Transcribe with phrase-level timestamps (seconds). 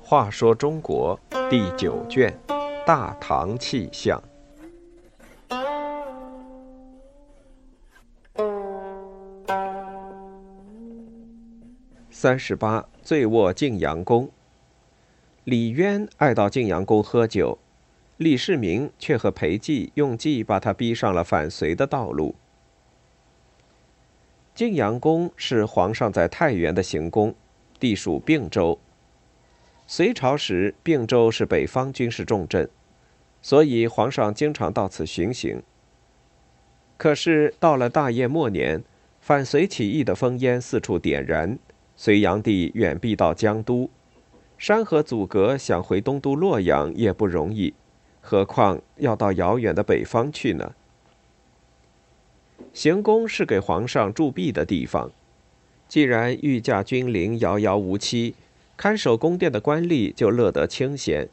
[0.00, 2.32] 话说中国第九卷
[2.86, 4.18] 《大唐气象》
[12.10, 14.30] 三十八，醉卧晋阳宫。
[15.44, 17.58] 李渊爱到晋阳宫喝酒，
[18.16, 22.34] 李世民却和裴寂用计把他逼上了反隋的道路。
[24.58, 27.32] 晋阳宫是皇上在太原的行宫，
[27.78, 28.76] 地属并州。
[29.86, 32.68] 隋朝时，并州是北方军事重镇，
[33.40, 35.62] 所以皇上经常到此巡行。
[36.96, 38.82] 可是到了大业末年，
[39.20, 41.56] 反隋起义的烽烟四处点燃，
[41.94, 43.88] 隋炀帝远避到江都，
[44.58, 47.74] 山河阻隔，想回东都洛阳也不容易，
[48.20, 50.74] 何况要到遥远的北方去呢？
[52.72, 55.10] 行宫是给皇上驻跸的地方，
[55.88, 58.34] 既然御驾君临，遥遥无期。
[58.76, 61.28] 看守宫殿的官吏就乐得清闲。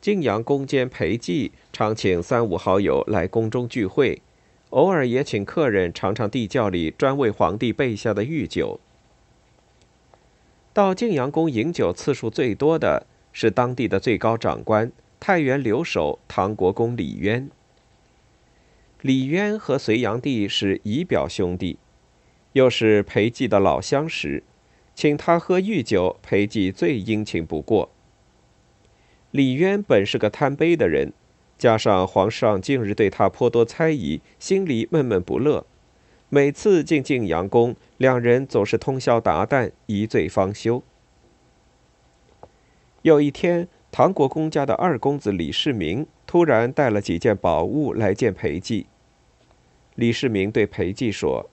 [0.00, 4.22] 晋阳宫监裴寂常请三五好友来宫中聚会，
[4.70, 8.78] 偶尔也请客人尝尝地窖里专为皇帝备下的御酒。
[10.72, 17.50] 到晋阳宫饮酒次数最多的是当地的最高长官太原留守唐国公李渊。
[19.04, 21.76] 李渊和隋炀帝是姨表兄弟，
[22.54, 24.42] 又是裴寂的老相识。
[24.94, 27.90] 请他喝御酒，裴寂最殷勤不过。
[29.30, 31.12] 李渊本是个贪杯的人，
[31.58, 35.66] 加上皇上近日对他颇多猜疑，心里闷闷不乐。
[36.30, 40.82] 每次进晋阳宫，两人总是通宵达旦，一醉方休。
[43.02, 48.86] 有一天，唐国公家的二公子李世民突然带了几件宝物来见裴寂。
[49.94, 51.50] 李世民对裴寂说：“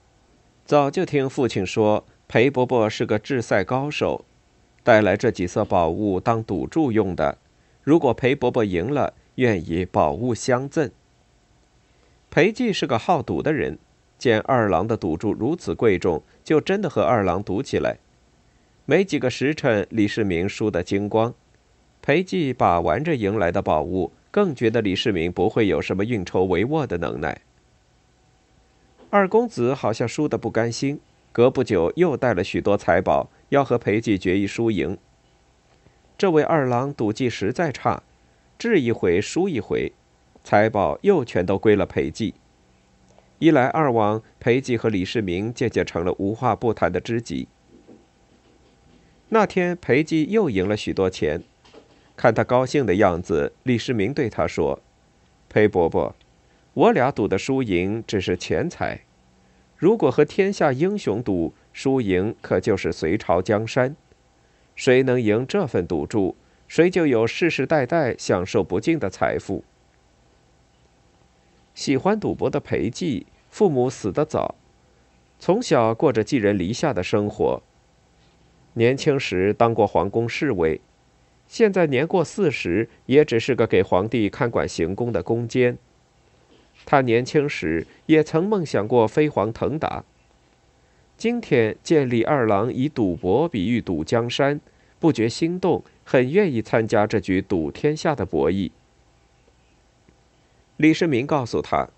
[0.64, 4.24] 早就听父亲说。”裴伯伯是个制赛高手，
[4.82, 7.36] 带来这几色宝物当赌注用的。
[7.82, 10.90] 如果裴伯伯赢了，愿以宝物相赠。
[12.30, 13.78] 裴寂是个好赌的人，
[14.16, 17.98] 见二郎的赌注如此贵重，就真的和二郎赌起来。
[18.86, 21.34] 没几个时辰，李世民输得精光。
[22.00, 27.42] 裴寂把玩着赢来的宝物，更觉得李世民不会有什么运筹帷幄的能耐。
[29.12, 30.98] 二公子好像输得不甘心。
[31.32, 34.96] 隔不久，又带了许多财宝，要和裴寂决一输赢。
[36.16, 38.02] 这位二郎赌技实在差，
[38.58, 39.92] 治一回输一回，
[40.42, 42.32] 财宝又全都归了裴寂。
[43.38, 47.48] 一来二往，裴寂和李世民渐渐成了无话不谈的知己。
[49.28, 51.42] 那天，裴寂又赢了许多钱，
[52.16, 54.80] 看他高兴的样子，李世民对他说
[55.50, 56.14] ：“裴伯伯，
[56.74, 59.00] 我俩赌的输赢只是钱财。”
[59.76, 63.96] 如果和天下英雄赌，输赢可就是隋朝江山。
[64.76, 66.36] 谁能赢这份赌注，
[66.68, 69.64] 谁就有世世代代享受不尽的财富。
[71.74, 74.54] 喜欢赌博的裴寂，父母死得早，
[75.40, 77.60] 从小过着寄人篱下的生活。
[78.74, 80.80] 年轻时当过皇宫侍卫，
[81.48, 85.76] 现在年过四十，也只是个给皇帝看管行宫的宫监。
[86.84, 90.04] 他年轻时也曾梦想过飞黄腾达。
[91.16, 94.60] 今天见李二郎以赌博比喻赌江山，
[94.98, 98.72] 不觉心动，很愿意参加这局赌天下的博弈。
[100.76, 101.90] 李世民告诉他，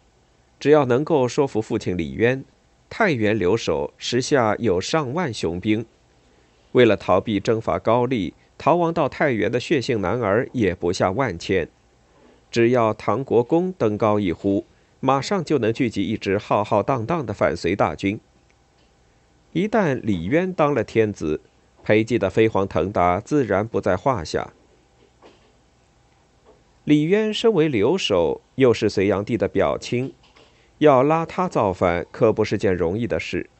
[0.60, 2.44] 只要能够说服父亲李渊，
[2.90, 5.86] 太原留守时下有上万雄兵，
[6.72, 11.66] 为了逃避征伐高丽，逃亡到太原的血性男儿也不下万千。
[12.50, 14.66] 只要唐国公登高一呼。
[15.04, 18.18] 马上就能聚集一支浩浩荡荡的反隋大军。
[19.52, 21.42] 一旦李渊当了天子，
[21.82, 24.54] 裴寂的飞黄腾达自然不在话下。
[26.84, 30.14] 李渊身为留守，又是隋炀帝的表亲，
[30.78, 33.50] 要拉他造反可不是件容易的事。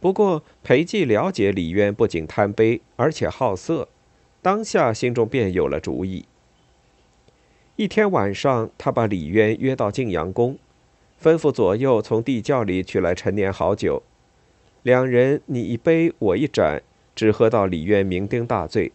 [0.00, 3.88] 不过裴寂了解李渊不仅贪杯，而且好色，
[4.42, 6.24] 当下心中便有了主意。
[7.76, 10.56] 一天晚上，他把李渊约到晋阳宫，
[11.20, 14.04] 吩咐左右从地窖里取来陈年好酒，
[14.84, 16.80] 两人你一杯我一盏，
[17.16, 18.92] 只喝到李渊酩酊大醉。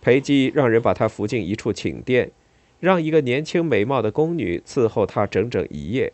[0.00, 2.32] 裴寂让人把他扶进一处寝殿，
[2.80, 6.12] 让一个年轻美貌的宫女伺候他整整一夜。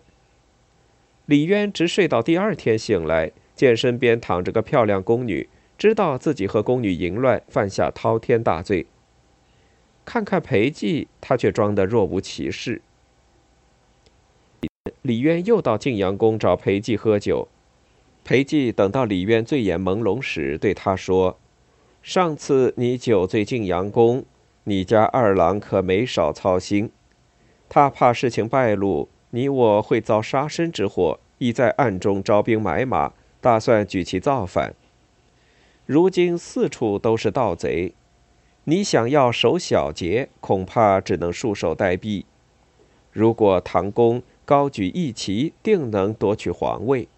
[1.25, 5.49] 李渊直睡到第二天醒来，见身边躺着个漂亮宫女，
[5.79, 8.85] 知道自己和宫女淫乱，犯下滔天大罪。
[10.05, 12.83] 看看裴寂，他却装得若无其事。
[15.03, 17.49] 李渊又到晋阳宫找裴寂喝酒。
[18.25, 21.39] 裴寂等到李渊醉眼朦胧时，对他说
[22.03, 24.25] ：“上次你酒醉晋阳宫，
[24.65, 26.91] 你家二郎可没少操心。
[27.69, 34.75] 他怕事情败露，你我会遭杀身之祸，已在暗中招兵买马，打算举旗造反。
[35.87, 37.95] 如今四处都是盗贼，
[38.65, 42.25] 你想要守小节，恐怕只能束手待毙。
[43.11, 47.09] 如果唐公高举义旗，定能夺取皇位。”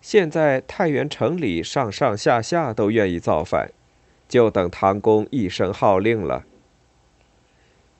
[0.00, 3.72] 现在太原城里上上下下都愿意造反，
[4.28, 6.44] 就等唐公一声号令了。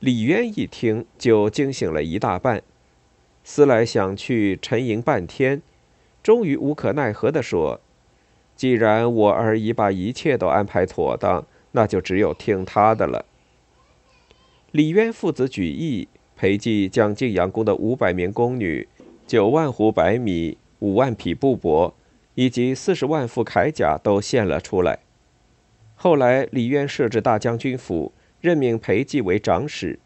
[0.00, 2.62] 李渊一听就惊醒了一大半，
[3.42, 5.62] 思来想去，沉吟半天，
[6.22, 7.80] 终于无可奈何地说
[8.54, 13.24] ：“既然我儿已把一切都安排妥当，那就只有听他的了。”
[14.72, 18.88] 李渊父子举义，裴寂将晋阳宫的五百名宫女、
[19.26, 20.58] 九万斛白米。
[20.80, 21.94] 五万匹布帛，
[22.34, 24.98] 以及四十万副铠甲都献了出来。
[25.94, 28.12] 后来，李渊设置大将军府，
[28.42, 29.98] 任命裴寂为长史。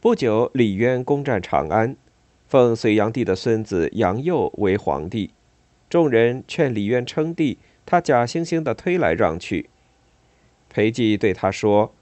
[0.00, 1.96] 不久，李渊攻占长安，
[2.46, 5.30] 奉隋炀帝的孙子杨佑为皇帝。
[5.90, 9.68] 众人劝李渊称帝，他假惺惺地推来让去。
[10.68, 11.92] 裴寂对他说：“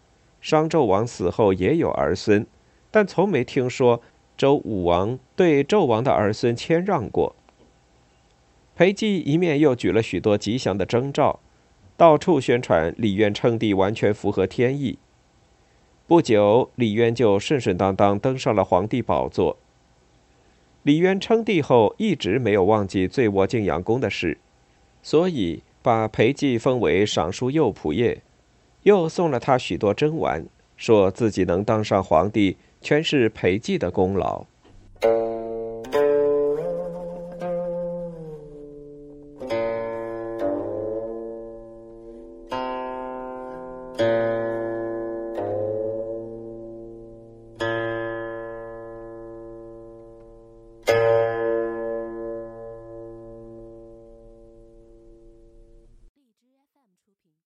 [0.40, 2.46] 商纣王死后也有儿孙，
[2.90, 4.02] 但从没听说
[4.36, 7.34] 周武王对纣王的儿孙谦让过。”
[8.76, 11.40] 裴寂一面又举了许多吉祥的征兆，
[11.96, 14.98] 到处宣传李渊称帝完全符合天意。
[16.06, 19.56] 不久，李渊就顺顺当当登上了皇帝宝座。
[20.82, 24.38] 李渊称帝后一直没有忘记醉卧晋阳宫的事，
[25.02, 28.20] 所以把裴寂封为尚书右仆射，
[28.86, 30.46] 又送了他许多珍玩，
[30.76, 34.46] 说自己能当上皇帝，全是裴寂的功劳。